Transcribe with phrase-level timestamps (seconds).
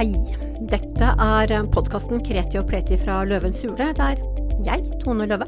[0.00, 0.16] Hei.
[0.64, 4.22] Dette er podkasten Kreti og Pleti fra Løvens hule, der
[4.64, 5.44] jeg, Tone Løve,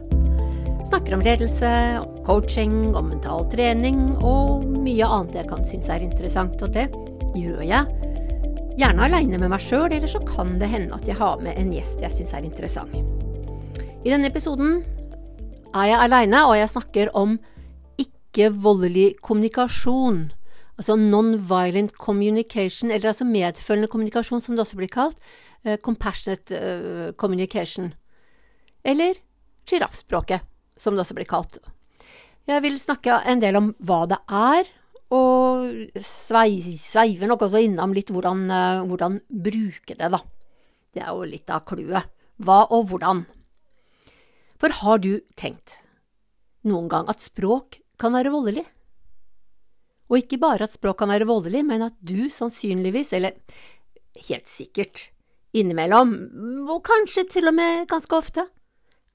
[0.91, 1.71] snakker om ledelse,
[2.03, 6.61] om coaching, om mental trening og mye annet jeg kan synes er interessant.
[6.61, 6.85] Og det
[7.33, 8.13] gjør jeg
[8.77, 11.73] gjerne aleine med meg sjøl, eller så kan det hende at jeg har med en
[11.73, 12.93] gjest jeg syns er interessant.
[14.05, 14.83] I denne episoden
[15.73, 17.39] er jeg aleine, og jeg snakker om
[18.05, 20.27] ikke-voldelig kommunikasjon.
[20.81, 25.19] Altså non-violent communication, eller altså medfølende kommunikasjon, som det også blir kalt.
[25.67, 27.93] Uh, compassionate uh, communication.
[28.85, 29.21] Eller
[29.69, 30.47] sjiraffspråket,
[30.77, 31.61] som det også blir kalt.
[32.49, 34.71] Jeg vil snakke en del om hva det er,
[35.13, 40.23] og sveiver nok også innom litt hvordan, uh, hvordan bruke det, da.
[40.93, 42.11] Det er jo litt av clouet.
[42.43, 43.25] Hva og hvordan.
[44.61, 45.77] For har du tenkt
[46.67, 48.65] noen gang at språk kan være voldelig?
[50.13, 53.39] Og ikke bare at språk kan være voldelig, men at du sannsynligvis, eller
[54.29, 55.07] helt sikkert,
[55.57, 56.13] innimellom,
[56.69, 58.45] og kanskje til og med ganske ofte,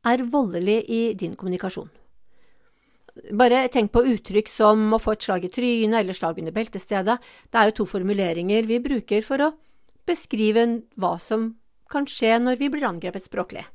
[0.08, 1.90] er voldelig i din kommunikasjon.
[3.38, 7.18] Bare tenk på uttrykk som å få et slag i trynet eller slag under beltestedet.
[7.50, 9.54] Det er jo to formuleringer vi bruker for å
[10.08, 10.66] beskrive
[10.98, 11.50] hva som
[11.92, 13.66] kan skje når vi blir angrepet språklig.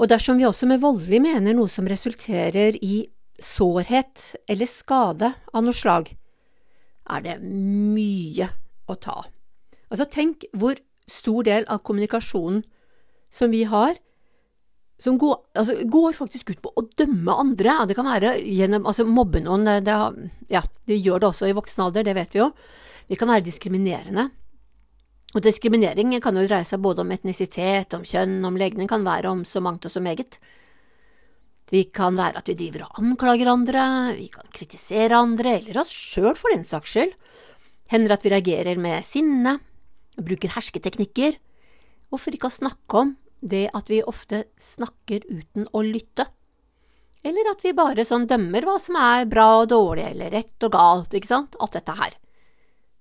[0.00, 3.04] Og dersom vi også med voldelig mener noe som resulterer i
[3.44, 6.10] sårhet eller skade av noe slag,
[7.10, 8.48] er det mye
[8.88, 9.24] å ta.
[9.90, 10.78] Altså, tenk hvor
[11.10, 12.62] stor del av kommunikasjonen
[13.32, 13.96] som vi har,
[15.02, 17.74] som går, altså, går faktisk ut på å dømme andre.
[17.90, 19.96] Det kan være gjennom altså mobbe noen, det,
[20.52, 22.52] ja, det gjør det også i voksen alder, det vet vi jo.
[23.10, 24.28] Vi kan være diskriminerende.
[25.32, 29.32] Og diskriminering kan jo dreie seg både om etnisitet, om kjønn, om legning, kan være
[29.32, 30.38] om så mangt og så meget.
[31.72, 33.82] Vi kan være at vi driver og anklager andre,
[34.18, 37.14] vi kan kritisere andre, eller oss sjøl for den saks skyld.
[37.92, 39.56] Hender at vi reagerer med sinne,
[40.20, 41.38] bruker hersketeknikker,
[42.12, 46.28] og for ikke å snakke om det at vi ofte snakker uten å lytte.
[47.24, 50.74] Eller at vi bare sånn dømmer hva som er bra og dårlig, eller rett og
[50.74, 52.18] galt, ikke sant, alt dette her.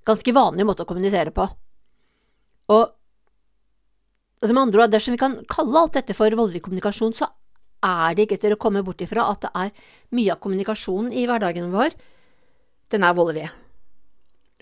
[0.07, 1.43] Ganske vanlig måte å kommunisere på.
[2.71, 2.83] Og
[4.39, 7.27] altså med andre ord, dersom vi kan kalle alt dette for voldelig kommunikasjon, så
[7.81, 9.73] er det ikke til å komme bort ifra at det er
[10.17, 11.95] mye av kommunikasjonen i hverdagen vår,
[12.91, 13.49] den er voldelig.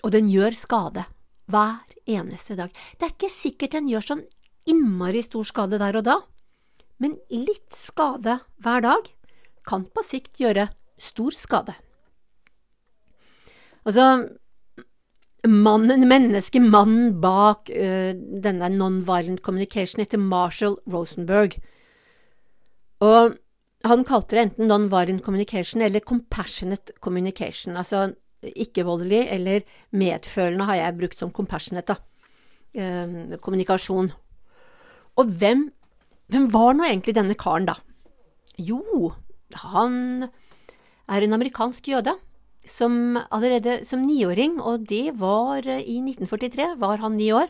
[0.06, 1.04] Og den gjør skade
[1.50, 2.70] hver eneste dag.
[2.96, 4.26] Det er ikke sikkert den gjør sånn
[4.70, 6.18] innmari stor skade der og da,
[7.00, 9.08] men litt skade hver dag
[9.66, 10.68] kan på sikt gjøre
[11.00, 11.74] stor skade.
[13.88, 14.04] Altså,
[15.48, 18.12] mannen, mennesket, mannen bak uh,
[18.44, 21.56] denne non-violent communication etter Marshall Rosenberg,
[23.00, 23.36] og
[23.88, 28.10] han kalte det enten non-violent communication eller compassionate communication, altså
[28.44, 31.96] ikke-voldelig eller medfølende har jeg brukt som compassionate, da.
[32.74, 34.12] Eh, kommunikasjon.
[35.18, 35.66] Og hvem,
[36.30, 37.76] hvem var nå egentlig denne karen, da?
[38.60, 39.12] Jo,
[39.64, 40.28] han
[41.10, 42.14] er en amerikansk jøde
[42.68, 47.48] som allerede som niåring, og det var i 1943, var han ni år.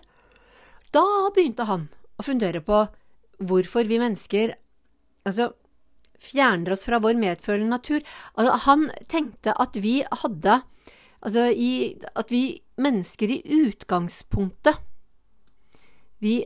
[0.94, 1.88] Da begynte han
[2.18, 2.86] å fundere på
[3.40, 4.54] hvorfor vi mennesker
[5.28, 5.50] altså,
[6.20, 8.04] fjerner oss fra vår medfølende natur.
[8.34, 10.60] Altså, han tenkte at vi hadde
[11.20, 14.78] Altså i, at vi mennesker i utgangspunktet
[16.24, 16.38] Vi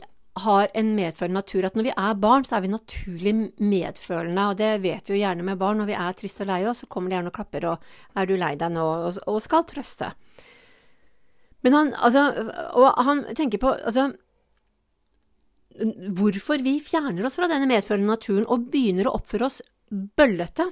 [0.42, 1.66] har en medfølende natur.
[1.66, 4.48] At når vi er barn, så er vi naturlig medfølende.
[4.50, 5.78] Og det vet vi jo gjerne med barn.
[5.78, 7.78] Når vi er triste og lei så kommer de gjerne og klapper og
[8.16, 10.12] 'er du lei deg nå?' og, og skal trøste.
[11.62, 14.12] Men han, altså, og han tenker på altså,
[16.14, 20.68] hvorfor vi fjerner oss fra denne medfølende naturen og begynner å oppføre oss bøllete.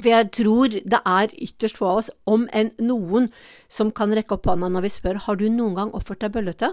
[0.00, 3.30] For jeg tror det er ytterst få av oss, om enn noen,
[3.70, 6.72] som kan rekke opp hånda når vi spør har du noen gang oppført deg bøllete.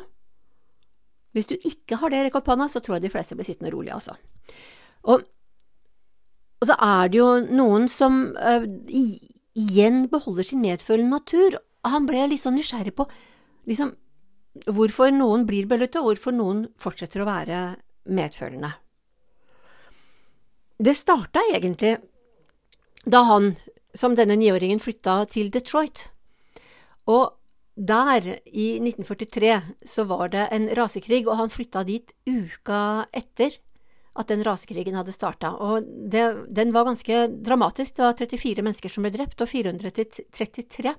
[1.32, 3.72] Hvis du ikke har det, rekk opp hånda, så tror jeg de fleste blir sittende
[3.72, 4.18] rolig, altså.
[5.08, 5.24] Og,
[6.60, 11.60] og så er det jo noen som uh, igjen beholder sin medfølende natur.
[11.88, 13.08] Han ble litt sånn nysgjerrig på
[13.70, 13.96] liksom,
[14.68, 17.60] hvorfor noen blir bøllete, og hvorfor noen fortsetter å være
[18.12, 18.72] medfølende.
[20.82, 21.98] Det starta egentlig
[23.06, 23.54] da han,
[23.94, 26.08] som denne niåringen, flytta til Detroit.
[27.10, 27.32] Og
[27.76, 29.54] der, i 1943,
[29.88, 33.56] så var det en rasekrig, og han flytta dit uka etter
[34.20, 35.54] at den rasekrigen hadde starta.
[35.56, 37.96] Og det, den var ganske dramatisk.
[37.96, 40.94] Det var 34 mennesker som ble drept, og 433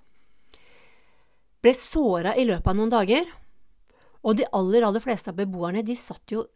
[1.62, 3.28] ble såra i løpet av noen dager.
[4.22, 6.46] Og de aller, aller fleste av beboerne de satt jo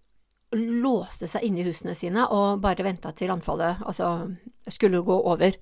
[0.55, 4.29] låste seg inne i husene sine og bare venta til anfallet altså,
[4.71, 5.57] skulle gå over.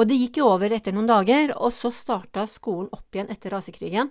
[0.00, 3.52] Og det gikk jo over etter noen dager, og så starta skolen opp igjen etter
[3.54, 4.10] rasekrigen.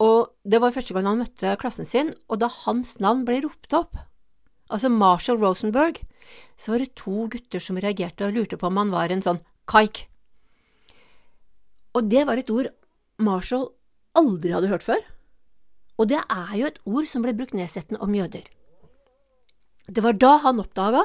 [0.00, 3.76] Og det var første gang han møtte klassen sin, og da hans navn ble ropt
[3.76, 3.96] opp,
[4.72, 6.00] altså Marshall Rosenberg,
[6.60, 9.40] så var det to gutter som reagerte og lurte på om han var en sånn
[9.70, 10.04] kaik.
[11.96, 12.70] Og det var et ord
[13.20, 13.68] Marshall
[14.18, 15.00] aldri hadde hørt før,
[16.00, 18.46] og det er jo et ord som ble brukt nedsettende om jøder.
[19.90, 21.04] Det var da han oppdaga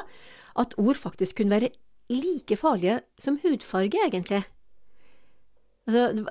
[0.56, 1.74] at ord faktisk kunne være
[2.08, 4.44] like farlige som hudfarge, egentlig.
[5.86, 6.24] Altså,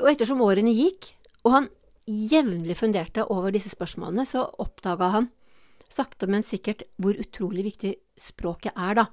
[0.00, 1.10] og ettersom årene gikk,
[1.44, 1.68] og han
[2.06, 5.28] jevnlig funderte over disse spørsmålene, så oppdaga han
[5.90, 9.06] sakte, men sikkert hvor utrolig viktig språket er, da.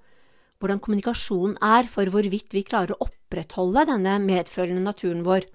[0.61, 5.49] Hvordan kommunikasjonen er for hvorvidt vi klarer å opprettholde denne medfølende naturen vår.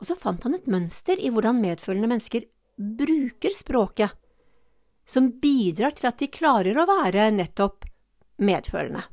[0.00, 2.46] Og så fant han et mønster i hvordan medfølende mennesker
[2.76, 4.10] bruker språket,
[5.06, 7.84] som bidrar til at de klarer å være nettopp
[8.42, 9.04] medfølende.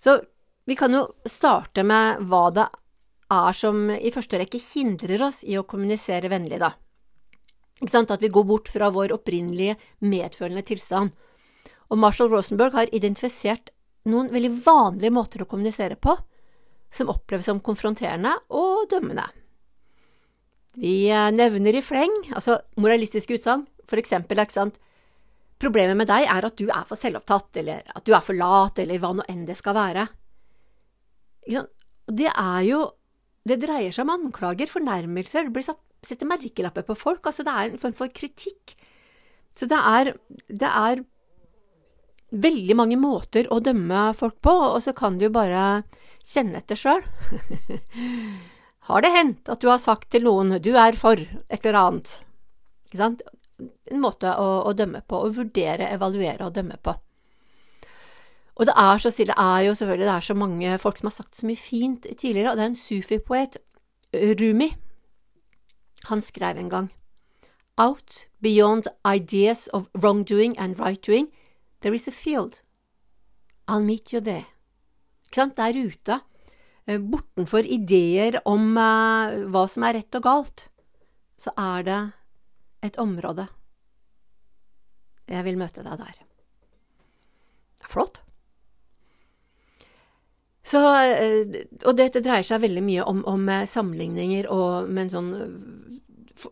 [0.00, 0.18] Så
[0.68, 2.66] vi kan jo starte med hva det
[3.30, 6.72] er som i første rekke hindrer oss i å kommunisere vennlig, da.
[7.80, 11.14] At vi går bort fra vår opprinnelige medfølende tilstand.
[11.88, 13.70] Og Marshall Rosenberg har identifisert
[14.10, 16.16] noen veldig vanlige måter å kommunisere på,
[16.94, 19.26] som oppleves som konfronterende og dømmende.
[20.78, 24.78] Vi eh, nevner i fleng, altså moralistiske utsagn, for eksempel, ikke sant,
[25.60, 28.78] problemet med deg er at du er for selvopptatt, eller at du er for lat,
[28.78, 30.06] eller hva nå enn det skal være.
[32.10, 32.88] Det er jo
[33.40, 37.54] Det dreier seg om anklager, fornærmelser, det blir satt, setter merkelapper på folk, altså det
[37.56, 38.74] er en form for kritikk.
[39.56, 40.10] Så det er,
[40.46, 41.00] det er
[42.30, 45.82] veldig mange måter å dømme folk på, og så kan du jo bare
[46.26, 47.04] kjenne etter sjøl.
[48.90, 52.16] har det hendt at du har sagt til noen du er for et eller annet?
[52.88, 53.22] Ikke sant?
[53.60, 56.94] En måte å, å dømme på, å vurdere, evaluere og dømme på.
[58.60, 61.08] Og det er så stille, det er jo selvfølgelig det er så mange folk som
[61.08, 63.60] har sagt så mye fint tidligere, og det er en sufi-poet,
[64.40, 64.72] Rumi.
[66.10, 66.88] Han skrev en gang
[67.78, 71.28] Out beyond ideas of wrongdoing and right-doing,
[71.80, 72.60] there is a field.
[73.68, 74.46] I'll meet you there.
[75.30, 76.20] Der ute,
[76.86, 80.64] eh, bortenfor ideer om uh, hva som er rett og galt,
[81.38, 82.00] så er det
[82.82, 83.46] et område.
[85.30, 86.18] Jeg vil møte deg der.
[87.86, 88.18] Flott.
[90.66, 95.32] Så, uh, og dette dreier seg veldig mye om, om sammenligninger og med en sånn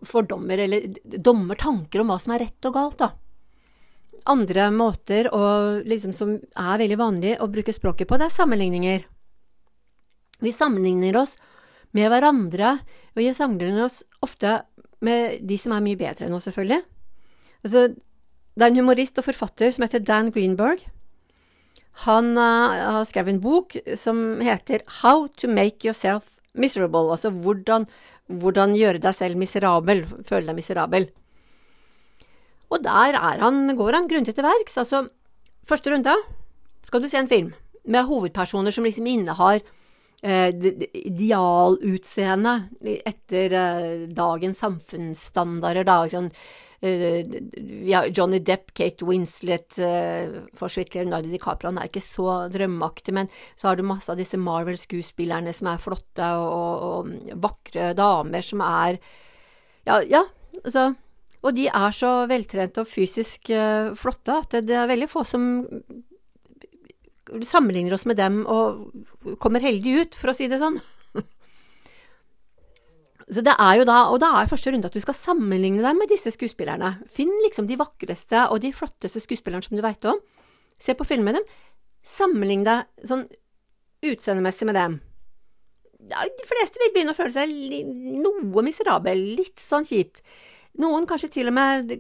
[0.07, 0.87] fordommer, eller
[1.19, 3.11] dommer tanker om hva som er rett og galt, da.
[4.27, 5.43] Andre måter å,
[5.87, 9.07] liksom, som er veldig vanlig å bruke språket på, det er sammenligninger.
[10.45, 11.37] Vi sammenligner oss
[11.97, 12.77] med hverandre,
[13.15, 14.61] og vi sammenligner oss ofte
[15.05, 16.83] med de som er mye bedre enn oss, selvfølgelig.
[17.65, 17.89] Altså,
[18.59, 20.83] det er en humorist og forfatter som heter Dan Greenberg.
[22.07, 27.87] Han uh, skrevet en bok som heter How to make yourself miserable, altså hvordan,
[28.27, 31.09] hvordan gjøre deg selv miserabel, føle deg miserabel.
[32.69, 34.77] Og der han, går han grundig til verks.
[34.81, 35.07] Altså,
[35.69, 36.15] første runde
[36.89, 37.51] skal du se en film
[37.89, 39.61] med hovedpersoner som liksom innehar
[40.23, 40.51] eh,
[40.93, 42.55] idealutseende
[43.09, 45.89] etter eh, dagens samfunnsstandarder.
[45.89, 46.29] Da, sånn,
[46.85, 47.25] eh,
[47.89, 53.71] ja, Johnny Depp, Kate Winslet, eh, for DiCaprio, han er ikke så drømmeaktig, men så
[53.71, 58.65] har du masse av disse Marvel-skuespillerne som er flotte, og, og, og vakre damer som
[58.65, 59.01] er
[59.89, 60.27] Ja, ja,
[60.67, 60.91] altså
[61.45, 65.45] og de er så veltrente og fysisk uh, flotte at det, er veldig få som
[67.45, 70.79] sammenligner oss med dem og kommer heldig ut, for å si det sånn.
[73.35, 75.99] Så det er jo da, og da er første runde at du skal sammenligne deg
[75.99, 76.95] med disse skuespillerne.
[77.13, 80.17] Finn liksom de vakreste og de flotteste skuespillerne som du veit om.
[80.81, 81.45] Se på film med dem.
[82.07, 83.27] Sammenlign deg sånn
[84.09, 84.99] utseendemessig med dem.
[86.09, 87.53] Ja, de fleste vil begynne å føle seg
[88.23, 90.23] noe miserabel, litt sånn kjipt.
[90.79, 91.91] Noen kanskje til og med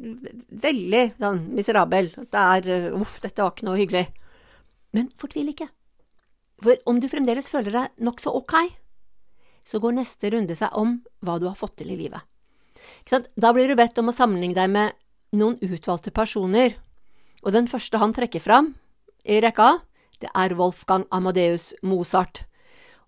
[0.62, 2.12] veldig sånn miserabel.
[2.30, 4.06] Det er uh, uff, dette var ikke noe hyggelig.
[4.94, 5.66] Men fortvil ikke.
[6.62, 8.54] For om du fremdeles føler deg nokså ok,
[9.66, 12.22] så går neste runde seg om hva du har fått til i livet.
[13.36, 14.96] Da blir du bedt om å sammenligne deg med
[15.36, 16.78] noen utvalgte personer,
[17.44, 18.72] og den første han trekker fram
[19.28, 19.76] i rekka,
[20.22, 22.42] det er Wolfgang Amadeus Mozart.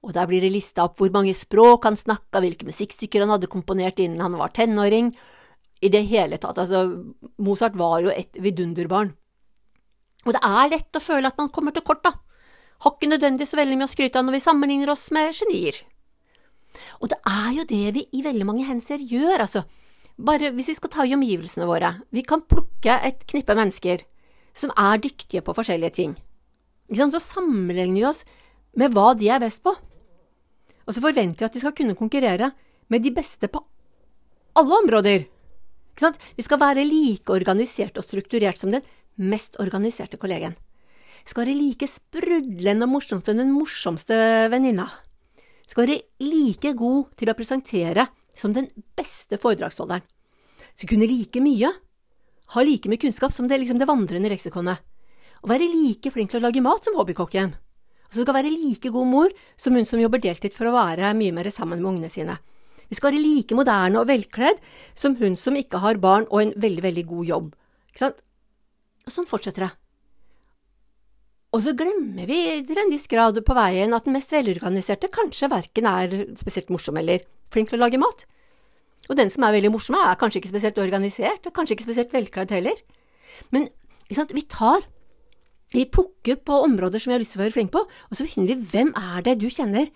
[0.04, 3.50] Og der blir det lista opp hvor mange språk han snakka, hvilke musikkstykker han hadde
[3.52, 5.10] komponert innen han var tenåring,
[5.80, 6.58] i det hele tatt.
[6.60, 7.04] Altså,
[7.40, 9.14] Mozart var jo et vidunderbarn.
[10.26, 12.12] Og det er lett å føle at man kommer til kort, da.
[12.84, 15.80] Har ikke nødvendig så veldig mye å skryte av når vi sammenligner oss med genier.
[17.00, 19.64] Og det er jo det vi i veldig mange henser gjør, altså.
[20.20, 21.94] Bare hvis vi skal ta i omgivelsene våre.
[22.12, 24.04] Vi kan plukke et knippe mennesker
[24.56, 26.16] som er dyktige på forskjellige ting.
[26.92, 28.24] Så sammenligner vi oss
[28.76, 29.72] med hva de er best på.
[30.84, 32.50] Og så forventer vi at de skal kunne konkurrere
[32.90, 33.62] med de beste på
[34.58, 35.28] alle områder.
[35.98, 38.84] Vi skal være like organisert og strukturert som den
[39.20, 40.54] mest organiserte kollegen.
[41.24, 44.16] Vi skal være like sprudlende og morsom som den morsomste
[44.52, 44.88] venninna.
[45.36, 50.02] Vi skal være like god til å presentere som den beste foredragsholderen.
[50.74, 51.68] Skal kunne like mye,
[52.54, 54.80] ha like mye kunnskap som det, liksom det vandrende leksikonet.
[55.44, 57.52] Og være like flink til å lage mat som hobbykokken.
[58.10, 61.12] Og så skal være like god mor som hun som jobber deltid for å være
[61.14, 62.40] mye mer sammen med ungene sine.
[62.90, 64.58] Vi skal være like moderne og velkledd
[64.98, 67.52] som hun som ikke har barn og en veldig, veldig god jobb.
[67.92, 68.18] Ikke sant?
[69.06, 69.70] Og sånn fortsetter det.
[71.50, 75.50] Og så glemmer vi til en viss grad på veien at den mest velorganiserte kanskje
[75.50, 78.26] verken er spesielt morsom eller flink til å lage mat.
[79.10, 82.14] Og den som er veldig morsom, er kanskje ikke spesielt organisert, og kanskje ikke spesielt
[82.14, 82.78] velkledd heller.
[83.50, 83.66] Men
[84.06, 84.86] vi tar
[85.70, 88.26] vi plukker på områder som vi har lyst til å være flinke på, og så
[88.26, 89.90] finner vi hvem er det du kjenner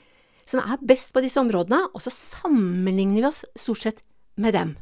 [0.48, 4.02] som er best på disse områdene, og så sammenligner vi oss stort sett
[4.40, 4.74] med dem.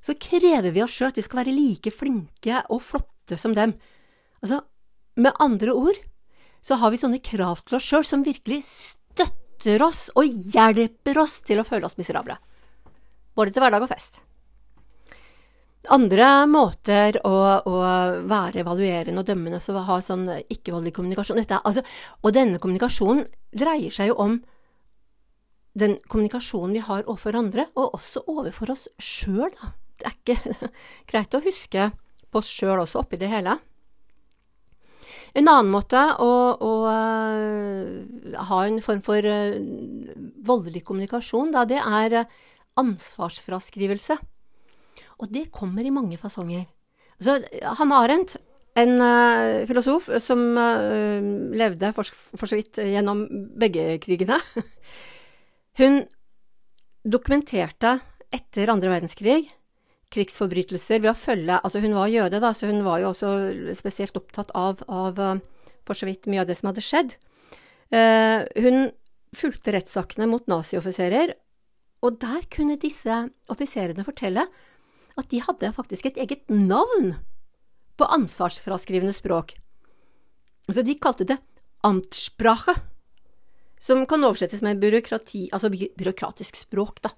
[0.00, 3.74] Så krever vi oss sjøl at vi skal være like flinke og flotte som dem.
[4.40, 4.62] Altså,
[5.20, 5.98] med andre ord
[6.64, 11.40] så har vi sånne krav til oss sjøl som virkelig støtter oss og hjelper oss
[11.44, 12.38] til å føle oss miserable.
[13.36, 14.20] Både til hverdag og fest.
[15.88, 17.76] Andre måter å, å,
[18.28, 21.80] være evaluerende og dømmende som ha sånn ikke-voldelig kommunikasjon Dette, altså,
[22.20, 23.24] Og denne kommunikasjonen
[23.56, 24.34] dreier seg jo om
[25.80, 29.54] den kommunikasjonen vi har overfor andre, og også overfor oss sjøl.
[29.96, 30.70] Det er ikke
[31.10, 31.90] greit å huske
[32.28, 33.54] på oss sjøl også oppi det hele.
[35.30, 39.54] En annen måte å, å uh, ha en form for uh,
[40.44, 42.24] voldelig kommunikasjon, da, det er
[42.80, 44.18] ansvarsfraskrivelse.
[45.20, 46.64] Og det kommer i mange fasonger.
[47.20, 47.36] Så
[47.78, 48.36] Hanne Arendt,
[48.78, 51.20] en uh, filosof som uh,
[51.58, 52.08] levde for,
[52.38, 53.24] for, så vidt gjennom
[53.60, 54.38] begge krigene,
[55.80, 56.04] hun
[57.04, 57.98] dokumenterte
[58.32, 59.42] etter andre verdenskrig
[60.10, 63.34] krigsforbrytelser ved å følge Altså, hun var jøde, da, så hun var jo også
[63.78, 65.36] spesielt opptatt av, av uh,
[65.86, 67.14] for så vidt mye av det som hadde skjedd.
[67.90, 68.76] hun
[69.34, 71.32] fulgte rettssakene mot nazioffiserer,
[72.06, 73.16] og der kunne disse
[73.50, 74.44] offiserene fortelle
[75.18, 77.14] at de hadde faktisk et eget navn
[78.00, 79.56] på ansvarsfraskrivende språk.
[80.70, 81.40] Så de kalte det
[81.86, 82.74] Amtssprache,
[83.80, 87.14] som kan oversettes med byråkrati, altså byråkratisk språk, da.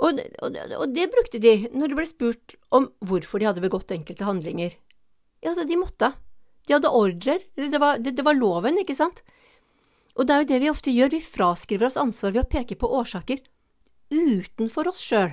[0.00, 3.92] Og, og, og, det brukte de når de ble spurt om hvorfor de hadde begått
[3.92, 4.72] enkelte handlinger.
[5.44, 6.12] Ja, altså, de måtte.
[6.66, 9.20] De hadde ordrer, det var, det, det var loven, ikke sant?
[10.16, 12.78] Og det er jo det vi ofte gjør, vi fraskriver oss ansvar ved å peke
[12.80, 13.44] på årsaker
[14.10, 15.30] utenfor oss sjøl.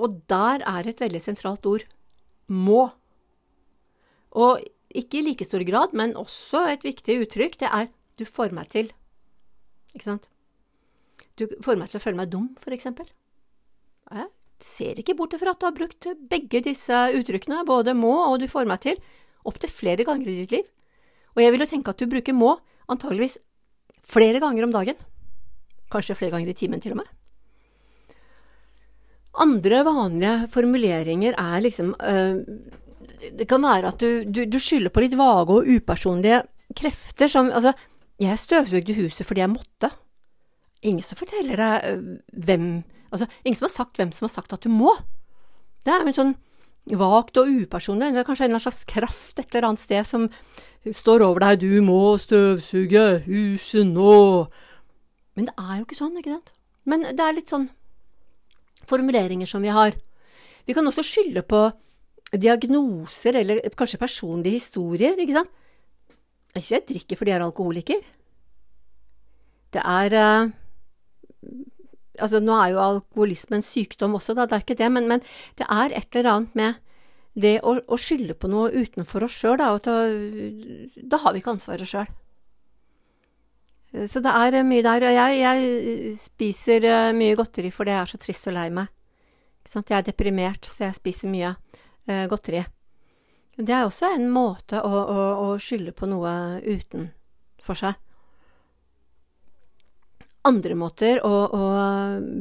[0.00, 1.84] Og der er et veldig sentralt ord
[2.48, 2.90] må.
[4.32, 8.52] Og ikke i like stor grad, men også et viktig uttrykk, det er du får
[8.54, 8.90] meg til.
[9.92, 10.28] Ikke sant?
[11.40, 13.08] Du får meg til å føle meg dum, for eksempel.
[14.12, 14.28] Jeg
[14.62, 18.48] ser ikke bort fra at du har brukt begge disse uttrykkene, både må og du
[18.50, 19.00] får meg til,
[19.48, 20.68] opptil flere ganger i ditt liv.
[21.32, 22.54] Og jeg vil jo tenke at du bruker må
[22.92, 23.38] antageligvis
[24.08, 25.00] flere ganger om dagen.
[25.92, 27.08] Kanskje flere ganger i timen, til og med.
[29.40, 32.42] Andre vanlige formuleringer er liksom øh,
[33.38, 36.42] Det kan være at du, du, du, skylder på litt vage og upersonlige
[36.76, 37.72] krefter som Altså,
[38.20, 39.90] jeg støvsugde huset fordi jeg måtte.
[40.82, 42.06] Ingen som forteller deg øh,
[42.44, 44.94] hvem Altså, ingen som har sagt hvem som har sagt at du må.
[45.84, 46.34] Det er jo en sånn
[46.98, 48.12] vagt og upersonlig.
[48.14, 50.28] Det er kanskje en slags kraft et eller annet sted som
[50.88, 51.60] står over deg.
[51.60, 54.48] Du må støvsuge huset nå.
[55.36, 56.52] Men det er jo ikke sånn, ikke sant?
[56.88, 57.68] Men det er litt sånn
[58.88, 59.96] formuleringer som vi har.
[60.66, 61.66] Vi kan også skylde på
[62.32, 65.52] diagnoser eller kanskje personlige historier, ikke sant.
[66.52, 68.02] Ikke jeg drikker fordi jeg er alkoholiker.
[69.72, 70.50] Det er uh,
[72.20, 75.22] Altså, nå er jo alkoholisme en sykdom også, da, det er ikke det, men, men
[75.58, 76.74] det er et eller annet med
[77.40, 81.88] det å, å skylde på noe utenfor oss sjøl, da, da har vi ikke ansvaret
[81.88, 82.10] sjøl.
[83.92, 85.04] Så det er mye der.
[85.04, 88.92] Og jeg, jeg spiser eh, mye godteri fordi jeg er så trist og lei meg.
[89.72, 92.64] Jeg er deprimert, så jeg spiser mye uh, godteri.
[93.54, 96.32] Det er også en måte å, å, å skylde på noe
[96.64, 98.00] utenfor seg.
[100.48, 101.66] Andre måter å, å,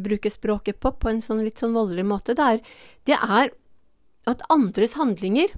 [0.02, 2.64] bruke språket på, på en sånn litt sånn voldelig måte, det er,
[3.06, 3.52] det er
[4.32, 5.54] at andres handlinger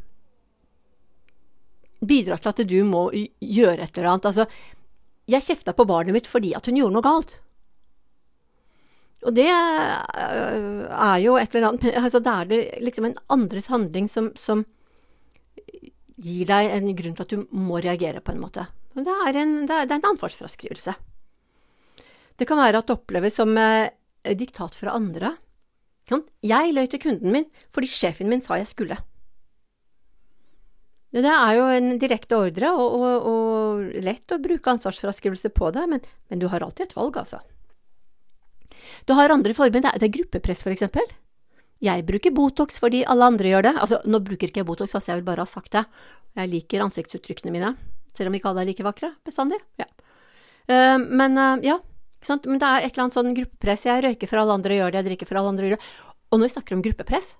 [2.03, 4.27] bidrar til at du må gjøre et eller annet.
[4.33, 4.49] Altså,
[5.33, 7.37] jeg kjefta på barnet mitt fordi at hun gjorde noe galt.
[9.23, 13.69] Og det øh, er jo et eller annet altså Da er det liksom en andres
[13.71, 14.65] handling som, som,
[16.23, 18.67] gir deg en grunn til at du må reagere på en måte.
[18.93, 20.93] Det er en, det det en ansvarsfraskrivelse.
[22.37, 23.89] Det kan være at det oppleves som eh,
[24.37, 25.33] diktat fra andre.
[26.43, 28.99] Jeg løy til kunden min fordi sjefen min sa jeg skulle.
[31.13, 35.83] Det er jo en direkte ordre, og, og, og lett å bruke ansvarsfraskrivelse på det,
[35.91, 36.01] men,
[36.31, 37.41] men, du har alltid et valg, altså.
[39.05, 41.05] Du har andre former, det er gruppepress, for eksempel.
[41.83, 43.73] Jeg bruker Botox fordi alle andre gjør det.
[43.75, 45.83] Altså, nå bruker ikke jeg Botox, altså jeg vil bare ha sagt det.
[46.39, 47.73] Jeg liker ansiktsuttrykkene mine,
[48.17, 49.59] selv om ikke alle er like vakre bestandig.
[49.81, 49.89] Ja.
[50.71, 51.77] Uh, men uh, ja,
[52.47, 53.85] men det er et eller annet sånn gruppepress.
[53.89, 55.91] Jeg røyker for alle andre gjør det, jeg drikker for alle andre gjør det.
[56.31, 57.33] Og når vi snakker om gruppepress,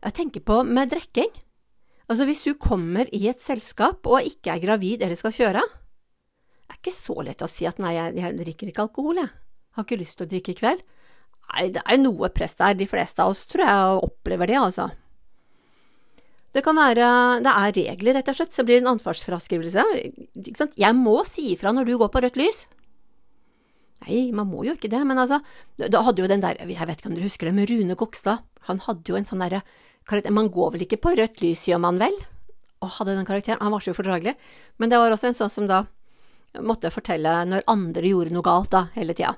[0.00, 1.30] jeg tenker på med drikking.
[2.10, 6.74] Altså, hvis du kommer i et selskap og ikke er gravid eller skal kjøre, det
[6.74, 9.30] er ikke så lett å si at nei, jeg, jeg drikker ikke alkohol, jeg.
[9.78, 10.82] Har ikke lyst til å drikke i kveld.
[11.50, 12.74] Nei, det er noe press der.
[12.78, 14.88] De fleste av oss tror jeg opplever det, altså.
[16.50, 17.06] Det kan være
[17.44, 19.84] Det er regler, rett og slett, så blir det en ansvarsfraskrivelse.
[20.74, 22.64] Jeg må si ifra når du går på rødt lys.
[24.00, 25.38] Nei, man må jo ikke det, men altså,
[25.78, 28.42] da hadde jo den der, jeg vet ikke om dere husker det, med Rune Kokstad,
[28.66, 29.60] han hadde jo en sånn derre
[30.30, 32.16] man går vel ikke på rødt lys, gjør man vel?
[32.80, 33.60] Å, hadde den karakteren.
[33.62, 34.34] Han var så ufordragelig.
[34.80, 35.84] Men det var også en sånn som da
[36.66, 39.36] måtte fortelle når andre gjorde noe galt, da, hele tida.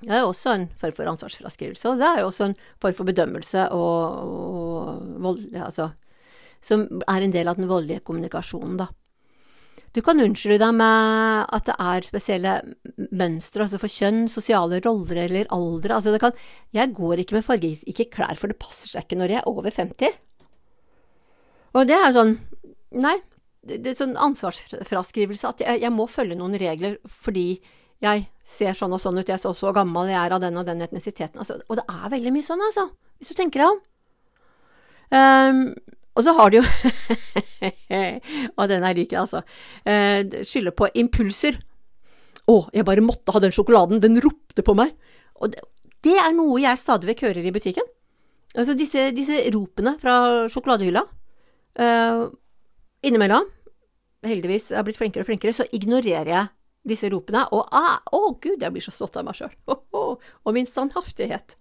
[0.00, 2.96] Det er jo også en form for ansvarsfraskrivelse, og det er jo også en form
[2.98, 5.92] for bedømmelse og, og vold, altså,
[6.64, 8.90] som er en del av den voldelige kommunikasjonen, da.
[9.94, 12.54] Du kan unnskylde deg med at det er spesielle
[13.14, 15.94] mønstre, altså for kjønn, sosiale roller eller alder.
[15.94, 16.34] Altså kan
[16.74, 19.70] Jeg går ikke med fargerike klær, for det passer seg ikke når jeg er over
[19.70, 20.18] 50.
[21.74, 22.36] Og det er sånn
[22.94, 23.16] Nei,
[23.66, 27.58] det er sånn ansvarsfraskrivelse at jeg, jeg må følge noen regler fordi
[28.04, 30.58] jeg ser sånn og sånn ut, jeg er så, så gammel, jeg er av den
[30.60, 31.40] og den etnisiteten.
[31.40, 32.84] Altså, og det er veldig mye sånn, altså,
[33.18, 33.80] hvis du tenker deg om.
[35.14, 35.62] Um,
[36.14, 36.64] og så har de jo
[38.58, 39.42] Og den er lik, altså.
[39.84, 41.58] Eh, skylder på impulser.
[42.50, 44.94] Å, jeg bare måtte ha den sjokoladen, den ropte på meg.
[45.40, 45.64] Og det,
[46.04, 47.86] det er noe jeg stadig vekk hører i butikken.
[48.54, 50.16] Altså disse, disse ropene fra
[50.52, 51.02] sjokoladehylla.
[51.74, 52.28] Uh,
[53.02, 53.48] innimellom,
[54.24, 56.52] heldigvis jeg har blitt flinkere og flinkere, så ignorerer jeg
[56.94, 57.46] disse ropene.
[57.50, 59.52] Og å, ah, oh, gud, jeg blir så stolt av meg sjøl.
[60.44, 61.56] Og min standhaftighet.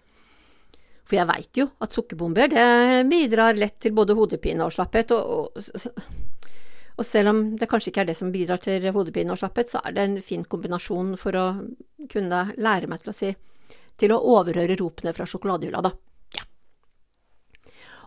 [1.04, 2.68] For jeg veit jo at sukkerbomber det
[3.12, 5.12] bidrar lett til både hodepine og slapphet.
[5.12, 5.98] Og, og,
[6.96, 9.84] og, selv om det kanskje ikke er det som bidrar til hodepine og slapphet, så
[9.84, 11.48] er det en fin kombinasjon for å
[12.12, 13.34] kunne lære meg til å si
[14.00, 15.92] til å overhøre ropene fra sjokoladehylla, da.
[16.34, 16.46] Ja.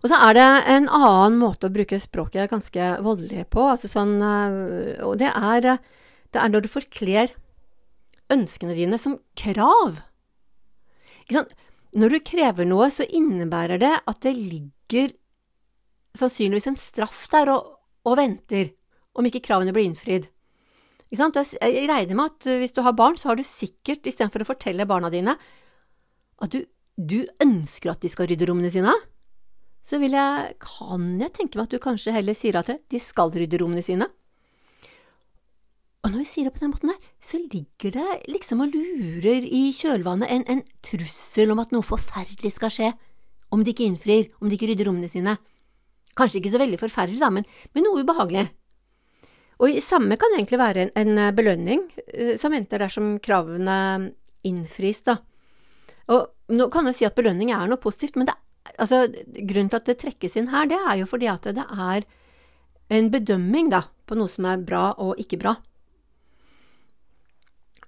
[0.03, 4.17] Og så er det en annen måte å bruke språket ganske voldelig på, altså sånn,
[4.19, 5.77] øh, og det er,
[6.35, 7.37] det er når du forkler
[8.33, 10.01] ønskene dine som krav.
[11.27, 11.55] Ikke sant?
[11.97, 15.15] Når du krever noe, så innebærer det at det ligger
[16.17, 17.71] sannsynligvis en straff der og,
[18.05, 18.75] og venter,
[19.17, 20.29] om ikke kravene blir innfridd.
[21.09, 24.89] Jeg regner med at hvis du har barn, så har du sikkert, istedenfor å fortelle
[24.89, 25.37] barna dine
[26.43, 26.65] at du,
[26.97, 28.93] du ønsker at de skal rydde rommene sine,
[29.87, 33.61] så jeg, kan jeg tenke meg at du kanskje heller sier at de skal rydde
[33.63, 34.09] rommene sine.
[36.07, 39.43] Og når vi sier det på den måten der, så ligger det liksom og lurer
[39.43, 42.93] i kjølvannet en, en trussel om at noe forferdelig skal skje
[43.51, 45.35] om de ikke innfrir, om de ikke rydder rommene sine.
[46.15, 48.47] Kanskje ikke så veldig forferdelig, da, men, men noe ubehagelig.
[49.67, 53.77] Og samme kan egentlig være en, en belønning uh, som venter dersom kravene
[54.47, 55.19] innfris, da.
[56.15, 58.37] Og nå kan jeg si at belønning er noe positivt, men det,
[58.79, 59.09] altså,
[59.43, 62.07] grunnen til at det trekkes inn her, det er jo fordi at det er
[62.95, 65.57] en bedømming, da, på noe som er bra og ikke bra.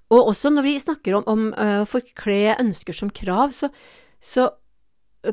[0.09, 3.69] Og også når vi snakker om, om å forkle ønsker som krav, så,
[4.21, 4.49] så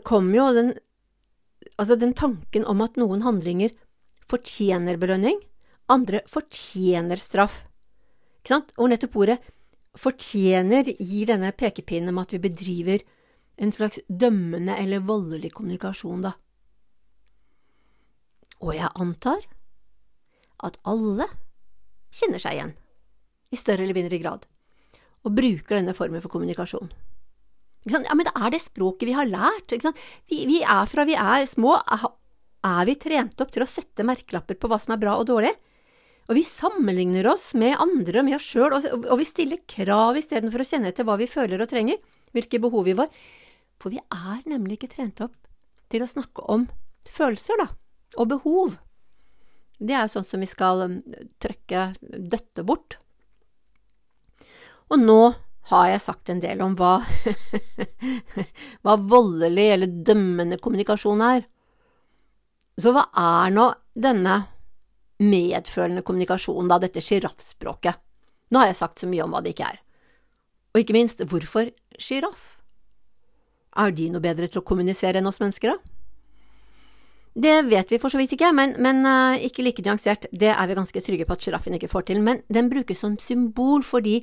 [0.03, 0.71] kommer jo den,
[1.79, 3.71] altså den tanken om at noen handlinger
[4.31, 5.37] fortjener belønning,
[5.91, 7.61] andre fortjener straff.
[8.41, 8.73] Ikke sant?
[8.75, 9.37] Og nettopp ordet
[9.95, 13.05] fortjener gir denne pekepinnen om at vi bedriver
[13.55, 16.33] en slags dømmende eller voldelig kommunikasjon, da.
[18.59, 19.45] Og jeg antar
[20.67, 21.29] at alle
[22.15, 22.75] kjenner seg igjen,
[23.55, 24.43] i større eller mindre grad
[25.25, 26.91] og bruker denne formen for kommunikasjon.
[27.85, 29.73] Ja, men det er det språket vi har lært.
[30.29, 34.57] Vi, vi, er fra vi er små, er vi trent opp til å sette merkelapper
[34.57, 35.53] på hva som er bra og dårlig.
[36.25, 40.65] Og vi sammenligner oss med andre med oss sjøl, og, vi stiller krav istedenfor å
[40.65, 41.99] kjenne etter hva vi føler og trenger,
[42.33, 43.11] hvilke behov vi var.
[43.81, 45.35] For vi er nemlig ikke trent opp
[45.93, 46.65] til å snakke om
[47.05, 47.69] følelser, da,
[48.17, 48.79] og behov.
[49.77, 50.99] Det er sånt som vi skal um,
[51.43, 52.97] trykke, døtte bort.
[54.93, 55.19] Og nå
[55.71, 56.99] har jeg sagt en del om hva,
[58.85, 61.47] hva voldelig eller dømmende kommunikasjon er.
[62.77, 64.43] Så hva er nå denne
[65.23, 67.97] medfølende kommunikasjonen, da, dette sjiraffspråket?
[68.51, 69.81] Nå har jeg sagt så mye om hva det ikke er.
[70.75, 72.55] Og ikke minst, hvorfor sjiraff?
[73.79, 75.95] Er de noe bedre til å kommunisere enn oss mennesker, da?
[77.35, 80.29] Det vet vi for så vidt ikke, men, men uh, ikke like nyansert.
[80.31, 82.21] Det er vi ganske trygge på at sjiraffen ikke får til.
[82.23, 84.21] Men den brukes som symbol fordi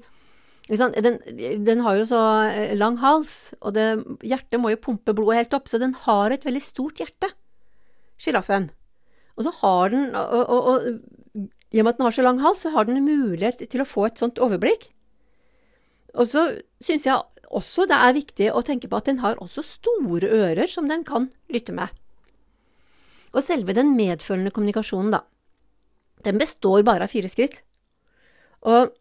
[0.69, 1.19] den,
[1.67, 3.87] den, har jo så eh, lang hals, og det,
[4.23, 7.33] hjertet må jo pumpe blodet helt opp, så den har et veldig stort hjerte,
[8.21, 8.71] sjiraffen.
[9.37, 12.39] Og så har den, og, og, og, i og med at den har så lang
[12.45, 14.91] hals, så har den mulighet til å få et sånt overblikk.
[16.15, 16.45] Og så
[16.85, 17.19] syns jeg
[17.53, 21.05] også det er viktig å tenke på at den har også store ører som den
[21.09, 21.91] kan lytte med.
[23.33, 25.23] Og selve den medfølende kommunikasjonen, da,
[26.25, 27.63] den består bare av fire skritt.
[28.69, 28.93] Og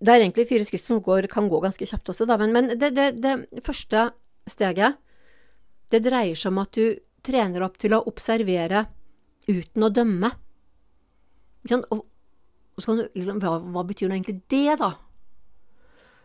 [0.00, 2.72] det er egentlig fire skritt som går, kan gå ganske kjapt også, da, men, men
[2.72, 4.08] det, det, det, første
[4.48, 4.96] steget,
[5.92, 8.86] det dreier seg om at du trener opp til å observere
[9.50, 10.30] uten å dømme.
[11.68, 14.94] Og, og så kan du liksom, hva, hva betyr nå egentlig det, da?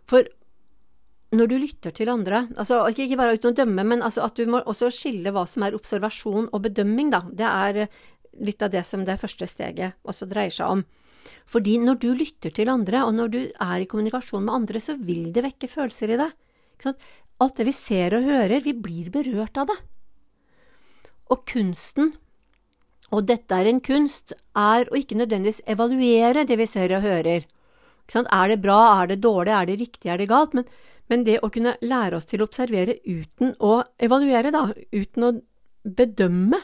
[0.07, 0.27] For
[1.35, 4.47] når du lytter til andre, altså ikke bare uten å dømme, men altså at du
[4.47, 7.25] må også skille hva som er observasjon og bedømming, da.
[7.27, 7.81] Det er
[8.45, 10.85] litt av det som det første steget også dreier seg om.
[11.49, 14.97] Fordi når du lytter til andre, og når du er i kommunikasjon med andre, så
[14.99, 16.95] vil det vekke følelser i deg.
[17.41, 19.77] Alt det vi ser og hører, vi blir berørt av det.
[21.33, 22.13] Og kunsten,
[23.11, 27.47] og dette er en kunst, er å ikke nødvendigvis evaluere det vi ser og hører.
[28.15, 30.53] Er det bra, er det dårlig, er det riktig, er det galt?
[30.53, 30.69] Men
[31.11, 35.35] men det å kunne lære oss til å observere uten å evaluere, da, uten å
[35.85, 36.63] bedømme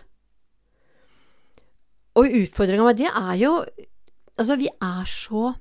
[2.17, 3.51] Og utfordringa med det er jo
[4.41, 5.51] Altså, vi er så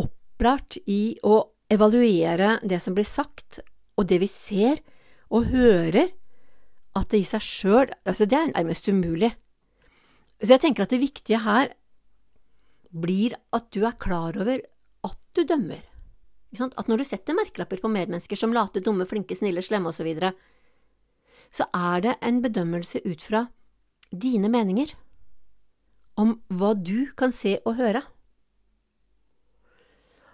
[0.00, 1.38] opplært i å
[1.72, 3.62] evaluere det som blir sagt,
[3.96, 4.82] og det vi ser
[5.32, 6.10] og hører,
[6.98, 9.30] at det i seg sjøl Altså, er nærmest umulig.
[10.42, 11.72] Så jeg tenker at det viktige her
[12.90, 14.60] blir at du er klar over
[15.06, 15.80] at du dømmer.
[16.60, 20.08] At når du setter merkelapper på medmennesker som late, dumme, flinke, snille, slemme osv., så,
[20.08, 20.34] videre,
[21.48, 23.46] så er det en bedømmelse ut fra
[24.10, 24.92] dine meninger
[26.18, 28.02] om hva du kan se og høre.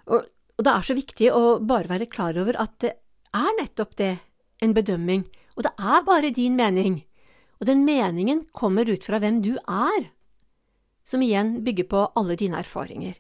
[0.07, 0.25] Og,
[0.57, 2.95] og det er så viktig å bare være klar over at det
[3.37, 4.15] er nettopp det,
[4.65, 7.03] en bedømming, og det er bare din mening,
[7.61, 10.11] og den meningen kommer ut fra hvem du er,
[11.05, 13.19] som igjen bygger på alle dine erfaringer.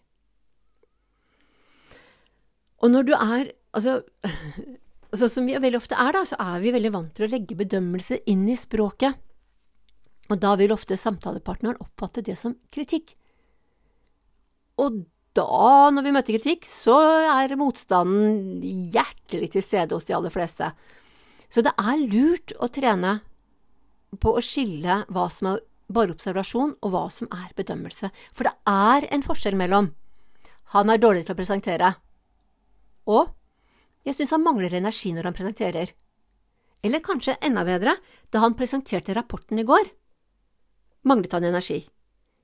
[2.81, 3.99] Og når du er Altså,
[5.12, 7.59] altså som vi veldig ofte er, da, så er vi veldig vant til å legge
[7.59, 9.19] bedømmelse inn i språket.
[10.30, 13.14] Og da vil ofte samtalepartneren oppfatte det som kritikk.
[14.82, 15.04] Og
[15.36, 16.96] da, når vi møter kritikk, så
[17.30, 20.72] er motstanden hjertelig til stede hos de aller fleste.
[21.52, 23.20] Så det er lurt å trene
[24.20, 28.10] på å skille hva som er bare observasjon, og hva som er bedømmelse.
[28.34, 29.92] For det er en forskjell mellom
[30.74, 31.92] han er dårlig til å presentere,
[33.06, 33.30] og
[34.06, 35.92] jeg syns han mangler energi når han presenterer.
[36.82, 37.94] Eller kanskje enda bedre,
[38.34, 39.86] da han presenterte rapporten i går,
[41.07, 41.85] manglet han energi.